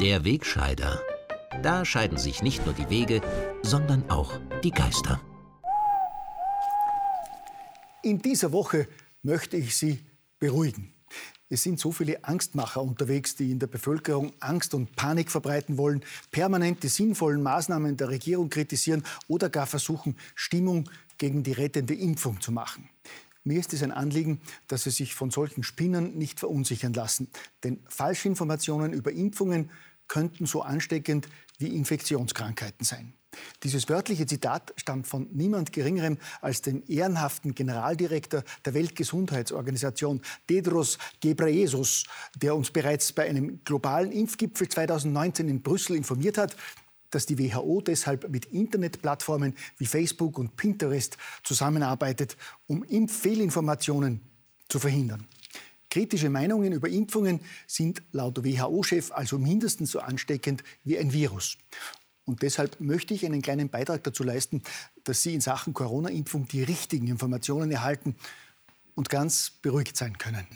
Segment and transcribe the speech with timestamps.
[0.00, 1.00] Der Wegscheider.
[1.62, 3.20] Da scheiden sich nicht nur die Wege,
[3.62, 4.32] sondern auch
[4.62, 5.20] die Geister.
[8.02, 8.88] In dieser Woche
[9.22, 10.06] möchte ich Sie
[10.38, 10.93] beruhigen.
[11.54, 16.04] Es sind so viele Angstmacher unterwegs, die in der Bevölkerung Angst und Panik verbreiten wollen,
[16.32, 22.40] permanent die sinnvollen Maßnahmen der Regierung kritisieren oder gar versuchen, Stimmung gegen die rettende Impfung
[22.40, 22.88] zu machen.
[23.44, 27.28] Mir ist es ein Anliegen, dass Sie sich von solchen Spinnern nicht verunsichern lassen.
[27.62, 29.70] Denn Falschinformationen über Impfungen
[30.08, 33.12] könnten so ansteckend wie Infektionskrankheiten sein.
[33.62, 42.04] Dieses wörtliche Zitat stammt von niemand Geringerem als dem ehrenhaften Generaldirektor der Weltgesundheitsorganisation, Tedros Ghebreyesus,
[42.36, 46.56] der uns bereits bei einem globalen Impfgipfel 2019 in Brüssel informiert hat,
[47.10, 54.20] dass die WHO deshalb mit Internetplattformen wie Facebook und Pinterest zusammenarbeitet, um Impffehlinformationen
[54.68, 55.26] zu verhindern.
[55.90, 61.56] Kritische Meinungen über Impfungen sind laut WHO-Chef also mindestens so ansteckend wie ein Virus.
[62.26, 64.62] Und deshalb möchte ich einen kleinen Beitrag dazu leisten,
[65.04, 68.16] dass Sie in Sachen Corona-Impfung die richtigen Informationen erhalten
[68.94, 70.46] und ganz beruhigt sein können.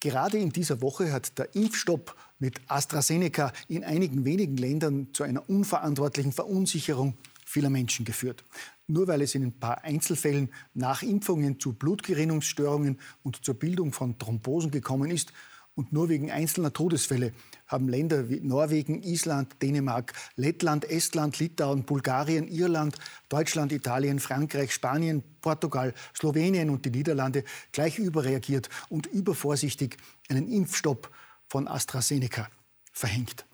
[0.00, 5.48] Gerade in dieser Woche hat der Impfstopp mit AstraZeneca in einigen wenigen Ländern zu einer
[5.48, 8.44] unverantwortlichen Verunsicherung vieler Menschen geführt.
[8.86, 14.18] Nur weil es in ein paar Einzelfällen nach Impfungen zu Blutgerinnungsstörungen und zur Bildung von
[14.18, 15.32] Thrombosen gekommen ist
[15.74, 17.32] und nur wegen einzelner Todesfälle
[17.66, 22.96] haben Länder wie Norwegen, Island, Dänemark, Lettland, Estland, Litauen, Bulgarien, Irland,
[23.28, 29.96] Deutschland, Italien, Frankreich, Spanien, Portugal, Slowenien und die Niederlande gleich überreagiert und übervorsichtig
[30.28, 31.10] einen Impfstopp
[31.48, 32.48] von AstraZeneca
[32.92, 33.44] verhängt.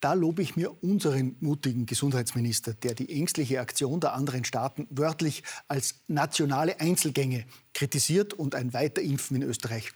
[0.00, 5.44] Da lobe ich mir unseren mutigen Gesundheitsminister, der die ängstliche Aktion der anderen Staaten wörtlich
[5.68, 9.92] als nationale Einzelgänge kritisiert und ein Weiterimpfen in Österreich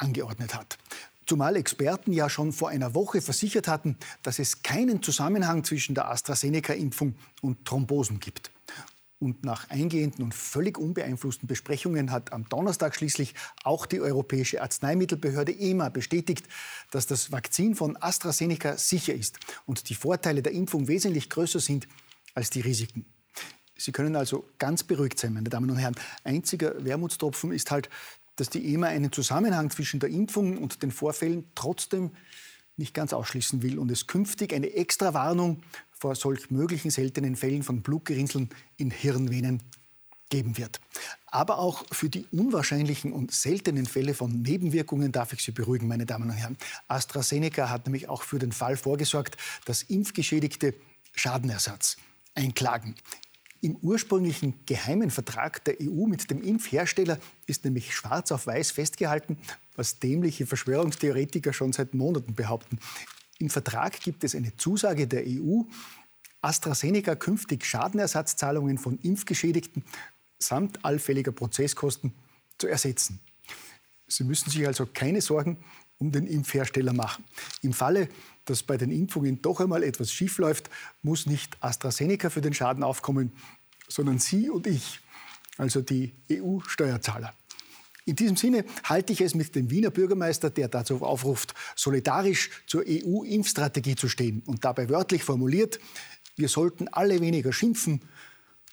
[0.00, 0.78] angeordnet hat.
[1.26, 6.10] Zumal Experten ja schon vor einer Woche versichert hatten, dass es keinen Zusammenhang zwischen der
[6.10, 8.50] AstraZeneca-Impfung und Thrombosen gibt.
[9.20, 13.34] Und nach eingehenden und völlig unbeeinflussten Besprechungen hat am Donnerstag schließlich
[13.64, 16.48] auch die Europäische Arzneimittelbehörde EMA bestätigt,
[16.90, 21.86] dass das Vakzin von AstraZeneca sicher ist und die Vorteile der Impfung wesentlich größer sind
[22.34, 23.04] als die Risiken.
[23.76, 25.94] Sie können also ganz beruhigt sein, meine Damen und Herren.
[26.22, 27.88] Einziger Wermutstropfen ist halt,
[28.36, 32.10] dass die EMA einen Zusammenhang zwischen der Impfung und den Vorfällen trotzdem
[32.76, 37.82] nicht ganz ausschließen will und es künftig eine Extrawarnung vor solch möglichen seltenen Fällen von
[37.82, 38.48] Blutgerinnseln
[38.78, 39.62] in Hirnvenen
[40.30, 40.80] geben wird.
[41.26, 46.06] Aber auch für die unwahrscheinlichen und seltenen Fälle von Nebenwirkungen darf ich Sie beruhigen, meine
[46.06, 46.56] Damen und Herren.
[46.88, 49.36] AstraZeneca hat nämlich auch für den Fall vorgesorgt,
[49.66, 50.74] dass Impfgeschädigte
[51.14, 51.96] Schadenersatz
[52.34, 52.94] einklagen.
[53.62, 59.36] Im ursprünglichen geheimen Vertrag der EU mit dem Impfhersteller ist nämlich schwarz auf weiß festgehalten,
[59.76, 62.78] was dämliche Verschwörungstheoretiker schon seit Monaten behaupten.
[63.38, 65.62] Im Vertrag gibt es eine Zusage der EU,
[66.40, 69.84] AstraZeneca künftig Schadenersatzzahlungen von Impfgeschädigten
[70.38, 72.12] samt allfälliger Prozesskosten
[72.56, 73.20] zu ersetzen.
[74.08, 75.58] Sie müssen sich also keine Sorgen
[75.98, 77.24] um den Impfhersteller machen.
[77.60, 78.08] Im Falle,
[78.50, 80.68] dass bei den Impfungen doch einmal etwas schiefläuft,
[81.02, 83.32] muss nicht AstraZeneca für den Schaden aufkommen,
[83.88, 85.00] sondern Sie und ich,
[85.56, 87.32] also die EU-Steuerzahler.
[88.06, 92.82] In diesem Sinne halte ich es mit dem Wiener Bürgermeister, der dazu aufruft, solidarisch zur
[92.86, 95.78] EU-Impfstrategie zu stehen und dabei wörtlich formuliert,
[96.36, 98.00] wir sollten alle weniger schimpfen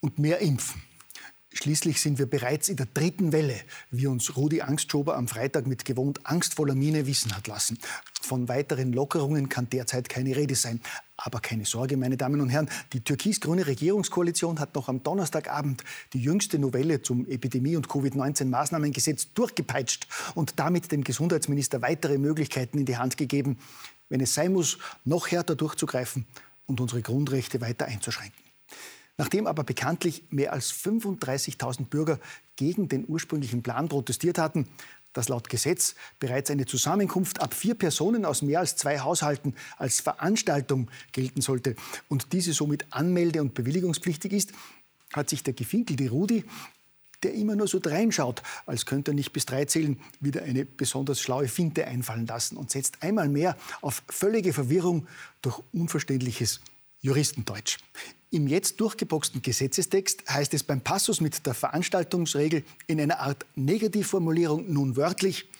[0.00, 0.82] und mehr impfen.
[1.54, 5.84] Schließlich sind wir bereits in der dritten Welle, wie uns Rudi Angstschober am Freitag mit
[5.84, 7.78] gewohnt angstvoller Miene wissen hat lassen.
[8.22, 10.80] Von weiteren Lockerungen kann derzeit keine Rede sein.
[11.16, 16.20] Aber keine Sorge, meine Damen und Herren, die türkis-grüne Regierungskoalition hat noch am Donnerstagabend die
[16.20, 22.96] jüngste Novelle zum Epidemie- und Covid-19-Maßnahmengesetz durchgepeitscht und damit dem Gesundheitsminister weitere Möglichkeiten in die
[22.96, 23.58] Hand gegeben,
[24.08, 26.26] wenn es sein muss, noch härter durchzugreifen
[26.66, 28.42] und unsere Grundrechte weiter einzuschränken.
[29.18, 32.18] Nachdem aber bekanntlich mehr als 35.000 Bürger
[32.56, 34.66] gegen den ursprünglichen Plan protestiert hatten,
[35.12, 40.00] dass laut Gesetz bereits eine Zusammenkunft ab vier Personen aus mehr als zwei Haushalten als
[40.00, 41.76] Veranstaltung gelten sollte
[42.08, 44.52] und diese somit anmelde- und bewilligungspflichtig ist,
[45.12, 46.44] hat sich der gefinkelte Rudi,
[47.22, 51.20] der immer nur so reinschaut, als könnte er nicht bis drei zählen, wieder eine besonders
[51.20, 55.06] schlaue Finte einfallen lassen und setzt einmal mehr auf völlige Verwirrung
[55.40, 56.60] durch unverständliches
[57.00, 57.78] Juristendeutsch.
[58.34, 64.72] Im jetzt durchgeboxten Gesetzestext heißt es beim Passus mit der Veranstaltungsregel in einer Art Negativformulierung
[64.72, 65.50] nun wörtlich,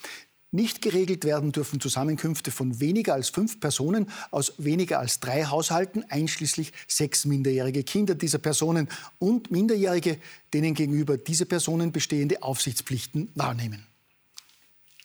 [0.54, 6.04] Nicht geregelt werden dürfen Zusammenkünfte von weniger als fünf Personen aus weniger als drei Haushalten,
[6.10, 8.86] einschließlich sechs minderjährige Kinder dieser Personen
[9.18, 10.18] und Minderjährige,
[10.52, 13.86] denen gegenüber diese Personen bestehende Aufsichtspflichten wahrnehmen.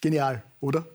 [0.01, 0.85] Genial, oder?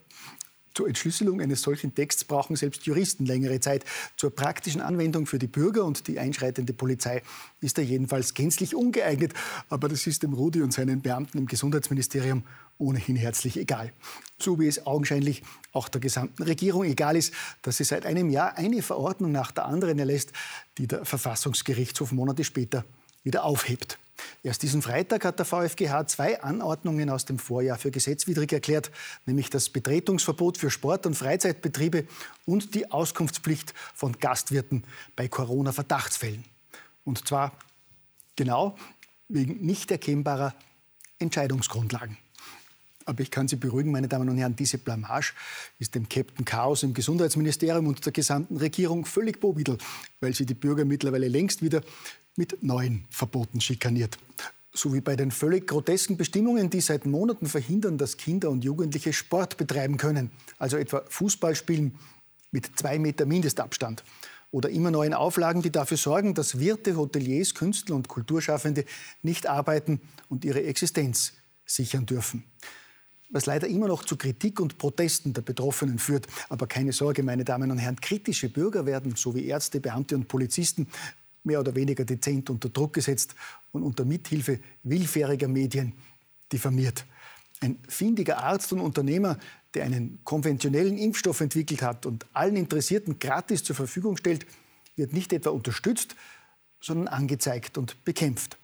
[0.75, 3.85] Zur Entschlüsselung eines solchen Texts brauchen selbst Juristen längere Zeit.
[4.17, 7.23] Zur praktischen Anwendung für die Bürger und die einschreitende Polizei
[7.61, 9.35] ist er jedenfalls gänzlich ungeeignet.
[9.69, 12.45] Aber das ist dem Rudi und seinen Beamten im Gesundheitsministerium
[12.79, 13.93] ohnehin herzlich egal.
[14.39, 15.43] So wie es augenscheinlich
[15.73, 17.33] auch der gesamten Regierung egal ist,
[17.63, 20.33] dass sie seit einem Jahr eine Verordnung nach der anderen erlässt,
[20.79, 22.85] die der Verfassungsgerichtshof Monate später
[23.23, 23.99] wieder aufhebt.
[24.45, 28.91] Erst diesen Freitag hat der VfGH zwei Anordnungen aus dem Vorjahr für gesetzwidrig erklärt,
[29.25, 32.07] nämlich das Betretungsverbot für Sport- und Freizeitbetriebe
[32.45, 34.83] und die Auskunftspflicht von Gastwirten
[35.15, 36.45] bei Corona-Verdachtsfällen.
[37.05, 37.53] Und zwar
[38.35, 38.77] genau
[39.29, 40.55] wegen nicht erkennbarer
[41.21, 42.19] Entscheidungsgrundlagen.
[43.05, 45.33] Aber ich kann Sie beruhigen, meine Damen und Herren, diese Blamage
[45.79, 49.79] ist dem Captain Chaos im Gesundheitsministerium und der gesamten Regierung völlig bobidel,
[50.21, 51.83] weil sie die Bürger mittlerweile längst wieder
[52.37, 54.19] mit neuen Verboten schikaniert.
[54.73, 59.13] So wie bei den völlig grotesken Bestimmungen, die seit Monaten verhindern, dass Kinder und Jugendliche
[59.13, 60.31] Sport betreiben können.
[60.59, 61.99] Also etwa Fußball spielen
[62.51, 64.03] mit zwei Meter Mindestabstand.
[64.51, 68.85] Oder immer neuen Auflagen, die dafür sorgen, dass Wirte, Hoteliers, Künstler und Kulturschaffende
[69.23, 71.35] nicht arbeiten und ihre Existenz
[71.67, 72.45] sichern dürfen
[73.33, 76.27] was leider immer noch zu Kritik und Protesten der Betroffenen führt.
[76.49, 80.29] Aber keine Sorge, meine Damen und Herren, kritische Bürger werden, so wie Ärzte, Beamte und
[80.29, 80.87] Polizisten,
[81.45, 83.35] mehr oder weniger dezent unter Druck gesetzt
[83.73, 85.93] und unter Mithilfe willfähriger Medien
[86.53, 87.05] diffamiert.
[87.61, 89.39] Ein findiger Arzt und Unternehmer,
[89.75, 94.47] der einen konventionellen Impfstoff entwickelt hat und allen Interessierten gratis zur Verfügung stellt,
[94.97, 96.17] wird nicht etwa unterstützt,
[96.81, 98.59] sondern angezeigt und bekämpft.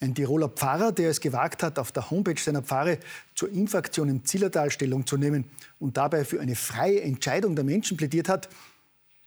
[0.00, 2.98] Ein Tiroler Pfarrer, der es gewagt hat, auf der Homepage seiner Pfarre
[3.34, 5.44] zur Impfaktion im Zillertal Stellung zu nehmen
[5.80, 8.48] und dabei für eine freie Entscheidung der Menschen plädiert hat,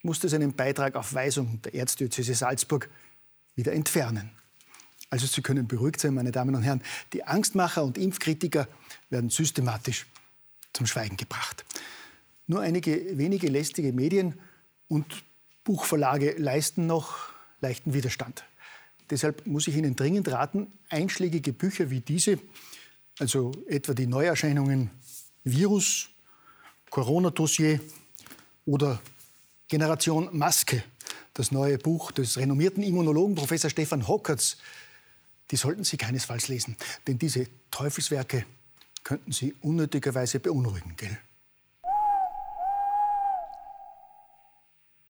[0.02, 2.88] musste seinen Beitrag auf Weisung der Erzdiözese Salzburg
[3.54, 4.30] wieder entfernen.
[5.10, 6.82] Also Sie können beruhigt sein, meine Damen und Herren,
[7.12, 8.66] die Angstmacher und Impfkritiker
[9.10, 10.06] werden systematisch
[10.72, 11.64] zum Schweigen gebracht.
[12.46, 14.38] Nur einige wenige lästige Medien
[14.88, 15.24] und
[15.64, 18.44] Buchverlage leisten noch leichten Widerstand.
[19.10, 22.38] Deshalb muss ich Ihnen dringend raten, einschlägige Bücher wie diese,
[23.18, 24.90] also etwa die Neuerscheinungen
[25.44, 26.08] Virus,
[26.90, 27.80] Corona-Dossier
[28.64, 29.00] oder
[29.72, 30.84] Generation Maske,
[31.32, 34.58] das neue Buch des renommierten Immunologen Professor Stefan Hockertz,
[35.50, 36.76] die sollten Sie keinesfalls lesen.
[37.06, 38.44] Denn diese Teufelswerke
[39.02, 41.16] könnten Sie unnötigerweise beunruhigen, gell?